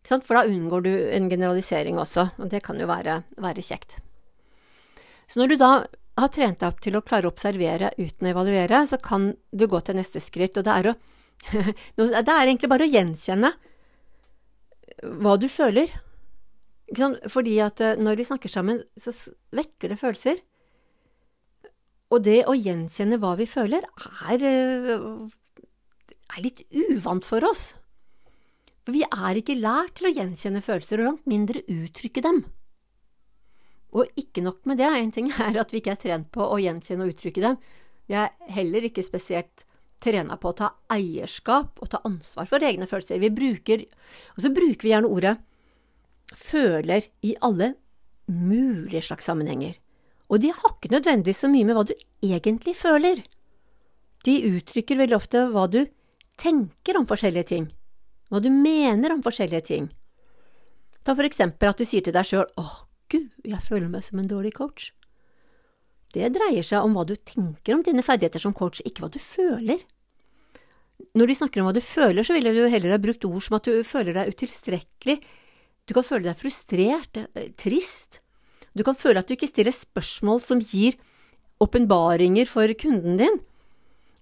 [0.06, 3.98] For da unngår du en generalisering også, og det kan jo være, være kjekt.
[5.30, 5.72] Så når du da
[6.18, 9.66] har trent deg opp til å klare å observere uten å evaluere, så kan du
[9.70, 10.94] gå til neste skritt, og det er, å,
[12.02, 13.52] det er egentlig bare å gjenkjenne
[15.22, 15.92] hva du føler.
[17.32, 19.14] Fordi at eh, når vi snakker sammen, så
[19.56, 20.42] vekker det følelser.
[22.12, 23.86] Og det å gjenkjenne hva vi føler,
[24.28, 25.62] er, eh,
[26.36, 27.70] er litt uvant for oss.
[28.82, 32.40] For vi er ikke lært til å gjenkjenne følelser, og langt mindre uttrykke dem.
[33.92, 36.58] Og ikke nok med det, en ting er at vi ikke er trent på å
[36.62, 37.60] gjenkjenne og uttrykke dem,
[38.10, 39.66] vi er heller ikke spesielt
[40.02, 43.22] trena på å ta eierskap og ta ansvar for egne følelser.
[43.22, 43.84] Vi bruker,
[44.34, 45.36] og så bruker vi gjerne ordet
[46.32, 47.74] føler i alle
[48.26, 49.76] mulige slags sammenhenger
[50.32, 51.92] og de har ikke nødvendigvis så mye med hva du
[52.24, 53.20] egentlig føler.
[54.24, 55.82] De uttrykker veldig ofte hva du
[56.40, 57.66] tenker om forskjellige ting,
[58.32, 59.90] hva du mener om forskjellige ting.
[61.04, 62.74] Ta for eksempel at du sier til deg sjøl åh,
[63.12, 64.90] gud, jeg føler meg som en dårlig coach.
[66.16, 69.20] Det dreier seg om hva du tenker om dine ferdigheter som coach, ikke hva du
[69.20, 69.84] føler.
[71.18, 73.58] Når de snakker om hva du føler, så ville du heller ha brukt ord som
[73.58, 75.18] at du føler deg utilstrekkelig,
[75.88, 78.20] du kan føle deg frustrert, eh, trist,
[78.72, 80.96] du kan føle at du ikke stiller spørsmål som gir
[81.60, 83.40] åpenbaringer for kunden din.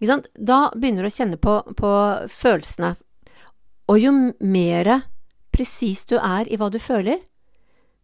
[0.01, 1.91] Da begynner du å kjenne på, på
[2.33, 2.95] følelsene.
[3.91, 4.91] Og jo mer
[5.51, 7.19] presis du er i hva du føler,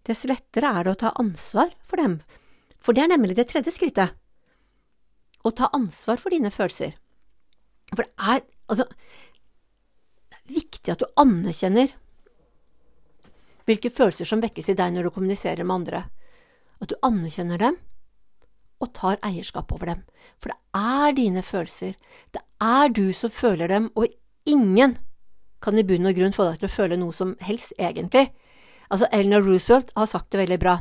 [0.06, 2.18] dess lettere er det å ta ansvar for dem.
[2.82, 4.16] For det er nemlig det tredje skrittet.
[5.46, 6.96] Å ta ansvar for dine følelser.
[7.92, 8.88] For det er altså
[10.26, 11.94] Det er viktig at du anerkjenner
[13.66, 16.02] hvilke følelser som vekkes i deg når du kommuniserer med andre
[16.82, 17.76] at du anerkjenner dem,
[18.82, 20.02] og tar eierskap over dem.
[20.36, 21.94] For det er dine følelser.
[22.34, 24.12] Det er du som føler dem, og
[24.44, 24.98] ingen
[25.62, 28.28] kan i bunn og grunn få deg til å føle noe som helst, egentlig.
[28.88, 30.76] Altså, Eleanor Roosevelt har sagt det veldig bra.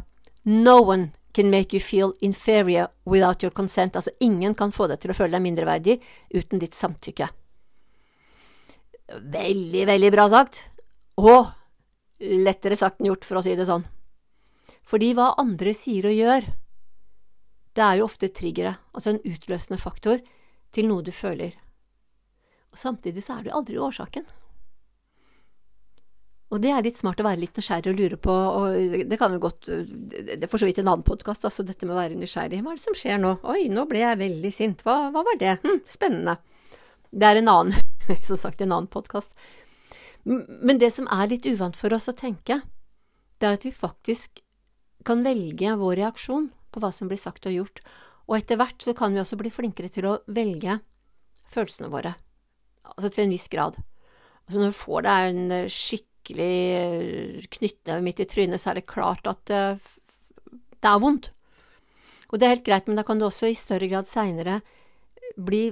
[0.46, 3.96] No one can make you feel inferior without your consent.
[3.96, 5.98] Altså, ingen kan få deg til å føle deg mindreverdig
[6.36, 7.28] uten ditt samtykke.
[9.36, 10.64] Veldig, veldig bra sagt.
[11.22, 11.50] Og
[12.20, 13.86] lettere sagt enn gjort, for å si det sånn.
[14.86, 16.48] Fordi hva andre sier og gjør,
[17.76, 20.22] det er jo ofte triggere, altså en utløsende faktor,
[20.72, 21.56] til noe du føler.
[22.72, 24.26] Og samtidig så er det aldri årsaken.
[26.54, 29.34] Og det er litt smart å være litt nysgjerrig og lure på, og det kan
[29.34, 32.20] jo godt Det er for så vidt en annen podkast, altså dette med å være
[32.20, 32.62] nysgjerrig.
[32.62, 33.32] Hva er det som skjer nå?
[33.50, 34.86] Oi, nå ble jeg veldig sint.
[34.86, 35.56] Hva, hva var det?
[35.66, 36.38] Hm, spennende.
[37.10, 37.90] Det er en annen,
[38.30, 39.34] som sagt, en annen podkast.
[40.26, 42.62] Men det som er litt uvant for oss å tenke,
[43.42, 44.42] det er at vi faktisk
[45.06, 47.82] kan velge vår reaksjon på hva som blir sagt og gjort.
[48.30, 50.80] Og etter hvert så kan vi også bli flinkere til å velge
[51.54, 52.16] følelsene våre.
[52.86, 53.78] Altså til en viss grad.
[54.46, 58.80] Altså når du får deg en skikk skikkelig eh, knyttneven midt i trynet, så er
[58.80, 61.32] det klart at det, eh, er vondt.
[62.30, 64.60] Og det er helt greit, men da kan du også i større grad seinere
[65.38, 65.70] bli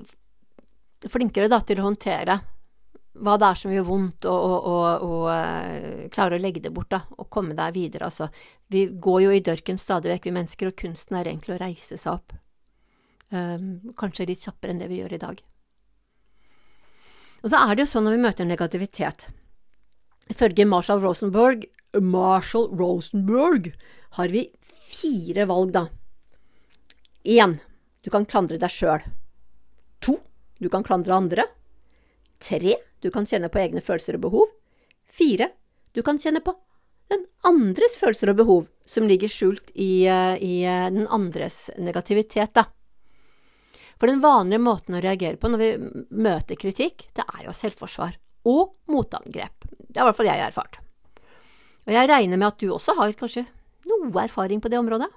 [1.10, 2.40] flinkere da, til å håndtere
[3.14, 6.72] hva det er som gjør vondt, og, og, og, og uh, klare å legge det
[6.74, 8.30] bort, da, og komme deg videre, altså.
[8.74, 12.00] Vi går jo i dørken stadig vekk, vi mennesker, og kunsten er egentlig å reise
[12.00, 12.34] seg opp.
[13.30, 15.44] Um, kanskje litt kjappere enn det vi gjør i dag.
[17.44, 19.28] Og så er det jo sånn når vi møter negativitet.
[20.32, 21.66] Ifølge Marshall Rosenberg,
[22.00, 23.74] Marshall Rosenberg
[24.18, 25.88] har vi fire valg, da.
[27.24, 27.58] Én,
[28.04, 29.04] du kan klandre deg sjøl.
[30.04, 30.18] To,
[30.60, 31.48] du kan klandre andre.
[32.44, 34.54] Tre, du kan kjenne på egne følelser og behov.
[35.08, 35.52] Fire,
[35.94, 36.56] du kan kjenne på
[37.12, 42.56] den andres følelser og behov, som ligger skjult i, eh, i eh, den andres negativitet,
[42.56, 42.66] da.
[44.00, 45.72] For den vanlige måten å reagere på når vi
[46.26, 49.68] møter kritikk, det er jo selvforsvar og motangrep.
[49.88, 50.80] Det er i hvert fall jeg erfart.
[51.88, 53.46] Og jeg regner med at du også har kanskje
[53.88, 55.10] noe erfaring på det området.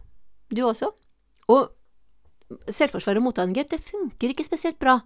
[0.50, 0.90] Du også.
[1.50, 1.70] Og
[2.70, 5.00] selvforsvar og motangrep, det funker ikke spesielt bra.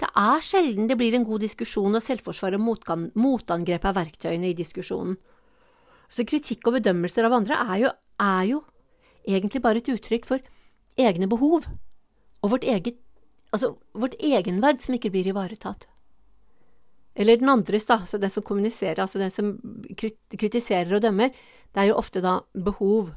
[0.00, 2.64] Det er sjelden det blir en god diskusjon, og selvforsvar og
[3.14, 5.16] motangrep er verktøyene i diskusjonen.
[6.10, 8.60] Så kritikk og bedømmelser av andre er jo, er jo
[9.24, 10.44] egentlig bare et uttrykk for
[11.00, 11.68] egne behov,
[12.42, 13.00] og vårt eget
[13.54, 15.84] Altså vårt egenverd som ikke blir ivaretatt.
[17.14, 19.52] Eller den andres, da, så den som kommuniserer, altså den som
[20.34, 21.30] kritiserer og dømmer.
[21.70, 23.12] Det er jo ofte da behov,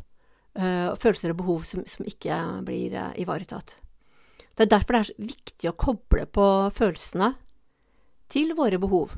[0.57, 3.77] øh, følelser og behov som, som ikke blir øh, ivaretatt.
[4.57, 7.33] Det er derfor det er viktig å koble på følelsene
[8.29, 9.13] til våre behov,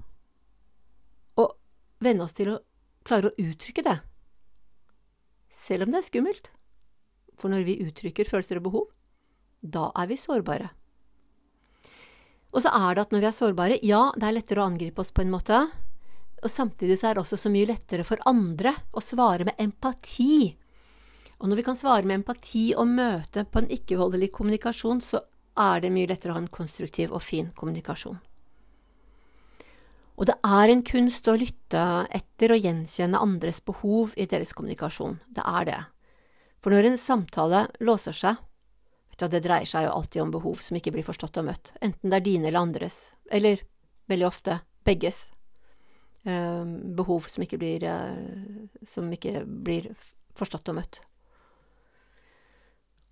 [1.39, 1.54] og
[2.04, 2.60] venne oss til å
[3.08, 3.98] klare å uttrykke det,
[5.50, 6.52] selv om det er skummelt.
[7.39, 8.89] For når vi uttrykker følelser og behov,
[9.63, 10.70] da er vi sårbare.
[12.50, 15.04] Og så er det at når vi er sårbare, ja, det er lettere å angripe
[15.04, 15.60] oss på en måte,
[16.40, 20.56] og samtidig så er det også så mye lettere for andre å svare med empati
[21.40, 25.22] og når vi kan svare med empati og møte på en ikke-voldelig kommunikasjon, så
[25.60, 28.18] er det mye lettere å ha en konstruktiv og fin kommunikasjon.
[30.20, 35.16] Og det er en kunst å lytte etter og gjenkjenne andres behov i deres kommunikasjon.
[35.32, 35.80] Det er det.
[36.60, 38.42] For når en samtale låser seg,
[39.26, 42.12] vet det dreier seg jo alltid om behov som ikke blir forstått og møtt, enten
[42.12, 43.02] det er dine eller andres,
[43.32, 43.62] eller
[44.10, 45.28] veldig ofte begges
[46.26, 46.66] eh,
[46.98, 49.92] behov som ikke blir, eh, som ikke blir
[50.40, 51.02] forstått og møtt.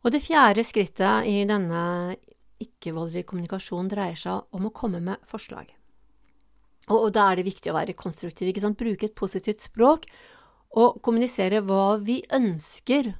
[0.05, 2.15] Og det fjerde skrittet i denne
[2.63, 5.69] ikke-voldelige kommunikasjonen dreier seg om å komme med forslag.
[6.87, 8.79] Og, og da er det viktig å være konstruktiv, ikke sant?
[8.79, 10.07] bruke et positivt språk
[10.77, 13.11] og kommunisere hva vi ønsker,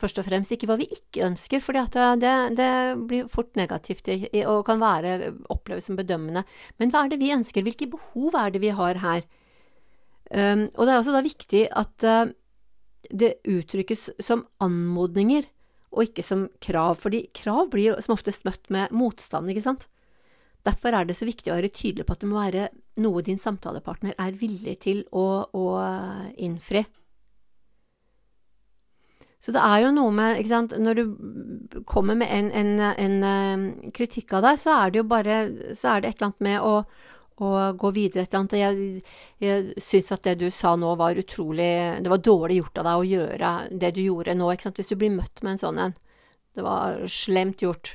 [0.00, 2.70] først og fremst, ikke hva vi ikke ønsker, for det, det,
[3.10, 4.08] blir fort negativt
[4.46, 6.44] og kan være oppleves som bedømmende.
[6.80, 9.24] Men hva er det vi ønsker, hvilke behov er det vi har her?
[10.30, 12.30] Um, og det er også da viktig at uh,
[13.10, 15.48] det uttrykkes som anmodninger
[15.90, 19.88] og ikke som krav, fordi krav blir som oftest møtt med motstand, ikke sant?
[20.66, 22.68] Derfor er det så viktig å være tydelig på at det må være
[23.00, 25.66] noe din samtalepartner er villig til å, å
[26.38, 26.84] innfri.
[29.40, 33.14] Så det er jo noe med ikke sant, Når du kommer med en, en, en,
[33.24, 33.62] en
[33.96, 35.38] kritikk av deg, så er det jo bare
[35.72, 36.74] Så er det et eller annet med å,
[37.40, 38.58] og gå videre et eller annet.
[38.60, 39.04] Jeg,
[39.40, 41.70] jeg syns at det du sa nå var utrolig
[42.04, 44.92] Det var dårlig gjort av deg å gjøre det du gjorde nå, ikke sant, hvis
[44.92, 45.96] du blir møtt med en sånn en.
[46.56, 47.94] Det var slemt gjort.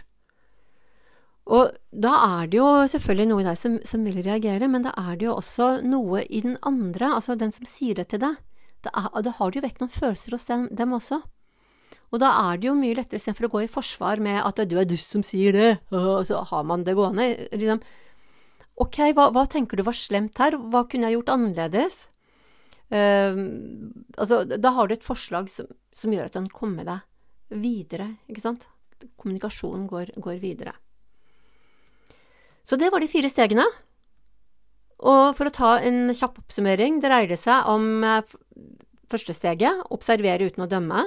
[1.46, 4.96] Og da er det jo selvfølgelig noe i deg som, som, vil reagere, men da
[4.98, 8.40] er det jo også noe i den andre, altså den som sier det til deg.
[8.86, 11.22] Da, da har det jo vekk noen følelser hos dem, dem også.
[12.16, 14.78] Og da er det jo mye lettere istedenfor å gå i forsvar med at du
[14.80, 17.28] er dust som sier det, og så har man det gående.
[17.52, 17.82] Liksom,
[18.86, 22.06] ok, hva, hva tenker du var slemt her, hva kunne jeg gjort annerledes?
[22.94, 23.36] Uh,
[24.16, 27.04] altså, da har du et forslag som, som gjør at du kan komme deg
[27.60, 28.70] videre, ikke sant?
[29.20, 30.78] Kommunikasjonen går, går videre.
[32.66, 33.66] Så det var de fire stegene.
[35.06, 38.24] Og for å ta en kjapp oppsummering dreier det seg om eh,
[39.12, 41.04] første steget observere uten å dømme.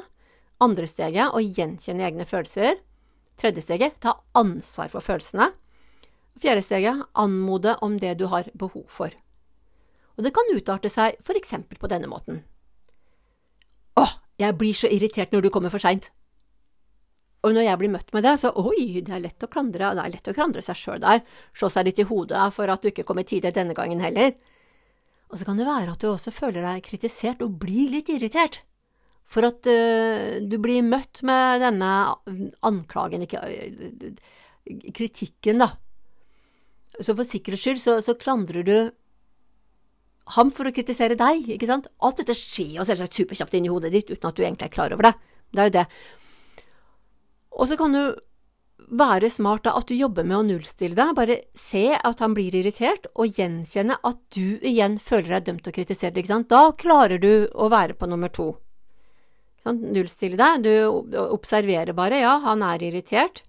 [0.64, 2.80] Andre steget å gjenkjenne egne følelser.
[3.38, 5.52] Tredje steget ta ansvar for følelsene.
[6.42, 9.14] Fjerde steget anmode om det du har behov for.
[10.18, 12.42] Og det kan utarte seg eksempel på denne måten.
[13.98, 16.10] Åh, jeg blir så irritert når du kommer for seint.
[17.46, 20.02] Og når jeg blir møtt med det, så oi, det er lett å klandre, det
[20.02, 21.22] er lett å klandre seg sjøl der,
[21.54, 24.34] slå seg litt i hodet for at du ikke kommer tidlig denne gangen heller.
[25.30, 28.64] Og så kan det være at du også føler deg kritisert og blir litt irritert.
[29.28, 31.90] For at uh, du blir møtt med denne
[32.64, 34.22] anklagen, ikke uh,
[34.96, 35.74] kritikken, da.
[36.98, 38.76] Så for sikkerhets skyld så, så, klandrer du
[40.34, 41.88] ham for å kritisere deg, ikke sant?
[42.04, 44.94] Alt dette skjer jo selvsagt superkjapt inni hodet ditt uten at du egentlig er klar
[44.96, 45.14] over det.
[45.52, 45.84] Det er jo det.
[47.58, 48.02] Og så kan du
[48.88, 51.16] være smart da at du jobber med å nullstille deg.
[51.16, 55.80] Bare se at han blir irritert, og gjenkjenne at du igjen føler deg dømt og
[55.80, 56.48] det, Ikke sant?
[56.52, 58.54] Da klarer du å være på nummer to.
[59.66, 60.64] Nullstille deg.
[60.64, 62.22] Du observerer bare.
[62.22, 63.42] Ja, han er irritert.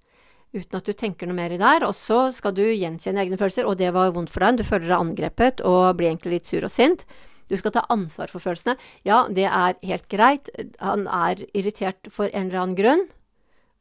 [0.49, 1.85] Uten at du tenker noe mer der.
[1.87, 4.59] Og så skal du gjenkjenne egne følelser, og det var vondt for deg.
[4.59, 7.05] Du føler deg angrepet og blir egentlig litt sur og sint.
[7.49, 8.77] Du skal ta ansvar for følelsene.
[9.07, 10.51] Ja, det er helt greit.
[10.81, 13.07] Han er irritert for en eller annen grunn.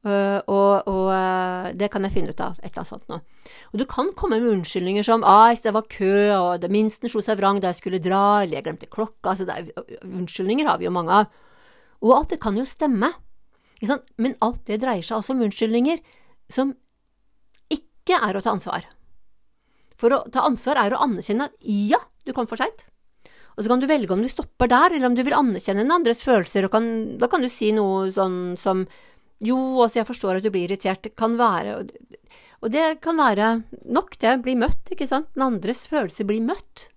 [0.06, 3.50] Uh, og, og uh, det kan jeg finne ut av, et eller annet sånt noe.
[3.74, 7.20] Og du kan komme med unnskyldninger som at det var kø, og det minsten slo
[7.24, 9.72] seg vrang da jeg skulle dra, eller jeg glemte klokka altså er,
[10.06, 11.34] Unnskyldninger har vi jo mange av.
[12.04, 13.12] Og alt det kan jo stemme.
[14.18, 16.00] Men alt det dreier seg altså om unnskyldninger
[16.50, 16.74] som
[17.72, 18.86] ikke er å ta ansvar.
[19.98, 22.86] For å ta ansvar er å anerkjenne at ja, du kom for seint.
[23.58, 25.94] Og så kan du velge om du stopper der, eller om du vil anerkjenne den
[25.94, 26.68] andres følelser.
[26.68, 28.84] og kan, Da kan du si noe sånn som
[29.42, 31.02] jo, altså, jeg forstår at du blir irritert.
[31.02, 31.88] Det kan være
[32.62, 34.42] Og det kan være nok, det.
[34.42, 35.28] blir møtt, ikke sant.
[35.34, 36.88] Den andres følelse blir møtt.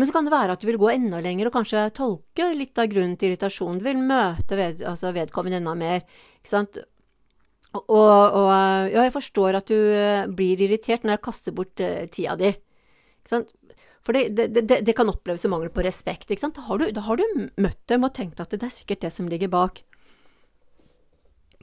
[0.00, 2.78] Men så kan det være at du vil gå enda lenger og kanskje tolke litt
[2.80, 3.82] av grunnen til irritasjon.
[3.82, 6.06] Du vil møte ved, altså vedkommende enda mer.
[6.38, 6.78] Ikke sant?
[7.76, 8.48] Og, og,
[8.88, 12.48] ja, jeg forstår at du eh, blir irritert når jeg kaster bort uh, tida di.
[13.20, 13.52] Ikke sant?
[14.00, 16.32] For det, det, det, det, kan oppleves som mangel på respekt.
[16.32, 16.56] Ikke sant?
[16.56, 17.26] Da har, du, da har du
[17.60, 19.82] møtt dem og tenkt at det er sikkert det som ligger bak.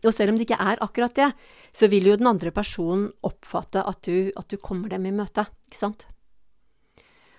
[0.06, 1.32] Og selv om det ikke er akkurat det,
[1.74, 5.48] så vil jo den andre personen oppfatte at du, at du kommer dem i møte,
[5.72, 6.06] ikke sant?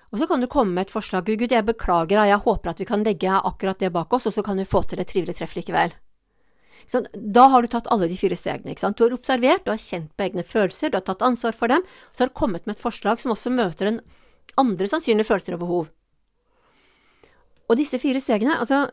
[0.09, 1.27] Og så kan du komme med et forslag.
[1.29, 4.45] Gud, jeg beklager, jeg håper at vi kan legge akkurat det bak oss, og så
[4.45, 5.93] kan vi få til et trivelig treff likevel.
[6.89, 8.73] Da har du tatt alle de fire stegene.
[8.73, 11.85] Du har observert, du har kjent på egne følelser, du har tatt ansvar for dem,
[11.85, 14.01] og så har du kommet med et forslag som også møter en
[14.59, 15.91] andre sannsynlige følelser og behov.
[17.69, 18.87] Og disse fire stegene, altså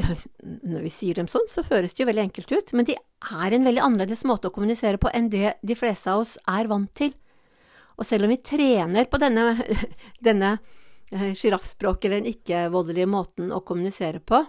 [0.72, 3.52] når vi sier dem sånn, så høres det jo veldig enkelt ut, men de er
[3.52, 6.88] en veldig annerledes måte å kommunisere på enn det de fleste av oss er vant
[6.96, 7.12] til.
[8.00, 9.52] Og selv om vi trener på denne,
[10.28, 10.54] denne
[11.12, 14.40] eh, sjiraffspråket eller den ikke-voldelige måten å kommunisere på,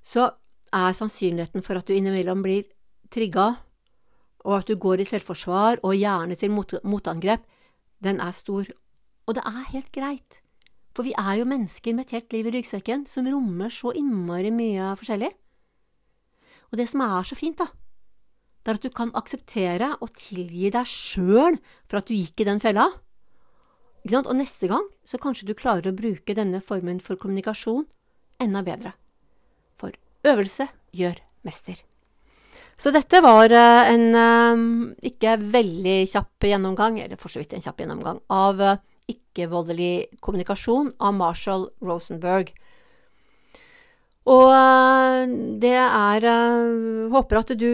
[0.00, 0.30] så
[0.70, 2.68] er sannsynligheten for at du innimellom blir
[3.10, 3.56] trigga,
[4.46, 7.42] og at du går i selvforsvar og gjerne til mot motangrep,
[8.00, 8.70] den er stor.
[9.28, 10.38] Og det er helt greit.
[10.96, 14.54] For vi er jo mennesker med et helt liv i ryggsekken som rommer så innmari
[14.54, 15.30] mye forskjellig.
[16.70, 17.66] Og det som er så fint, da,
[18.60, 21.56] det er at du kan akseptere og tilgi deg sjøl
[21.88, 22.90] for at du gikk i den fella.
[24.10, 27.86] Og neste gang så kanskje du klarer å bruke denne formen for kommunikasjon
[28.40, 28.94] enda bedre.
[29.80, 29.96] For
[30.28, 31.80] øvelse gjør mester.
[32.80, 34.60] Så dette var eh, en eh,
[35.10, 38.80] ikke veldig kjapp gjennomgang, eller for så vidt en kjapp gjennomgang, av eh,
[39.12, 42.54] ikke-voldelig kommunikasjon av Marshall Rosenberg.
[44.28, 47.70] Og eh, det er eh, Håper at du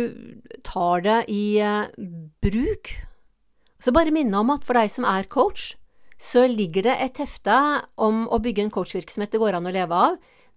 [0.66, 1.90] tar det i eh,
[2.42, 2.92] bruk.
[3.82, 5.74] Så bare minne om at for deg som er coach,
[6.16, 7.56] så ligger det et hefte
[8.00, 10.16] om å bygge en coachvirksomhet det går an å leve av.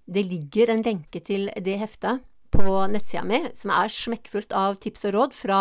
[0.10, 2.24] Det ligger en lenke til det heftet
[2.54, 5.60] på nettsida mi, som er smekkfullt av tips og råd fra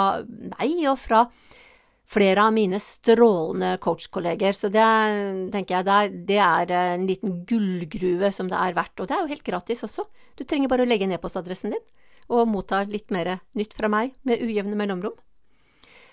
[0.55, 1.27] meg og fra
[2.09, 4.57] flere av mine strålende coachkolleger.
[4.57, 4.87] Så det
[5.53, 8.97] tenker jeg der, det er en liten gullgruve som det er verdt.
[9.01, 10.07] Og det er jo helt gratis også.
[10.39, 11.87] Du trenger bare å legge ned postadressen din
[12.29, 15.15] og motta litt mer nytt fra meg med ujevne mellomrom.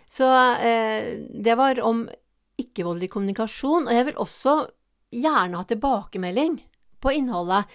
[0.07, 0.27] Så
[0.63, 2.05] eh, det var om
[2.61, 3.89] ikke-voldelig kommunikasjon.
[3.89, 4.55] Og jeg vil også
[5.15, 6.59] gjerne ha tilbakemelding
[7.03, 7.67] på innholdet.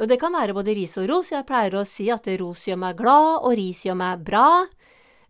[0.00, 1.32] Og det kan være både ris og ros.
[1.32, 4.46] Jeg pleier å si at ros gjør meg glad, og ris gjør meg bra.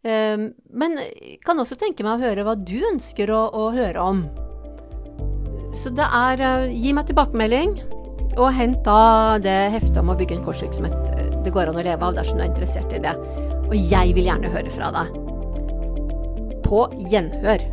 [0.01, 0.97] Um, men
[1.45, 4.23] kan også tenke meg å høre hva du ønsker å, å høre om.
[5.77, 7.75] Så det er uh, Gi meg tilbakemelding,
[8.39, 11.85] og hent da det heftet om å bygge en korsvirksomhet eh, det går an å
[11.85, 13.13] leve av dersom du er interessert i det.
[13.67, 15.13] Og jeg vil gjerne høre fra deg.
[16.65, 17.65] På gjenhør.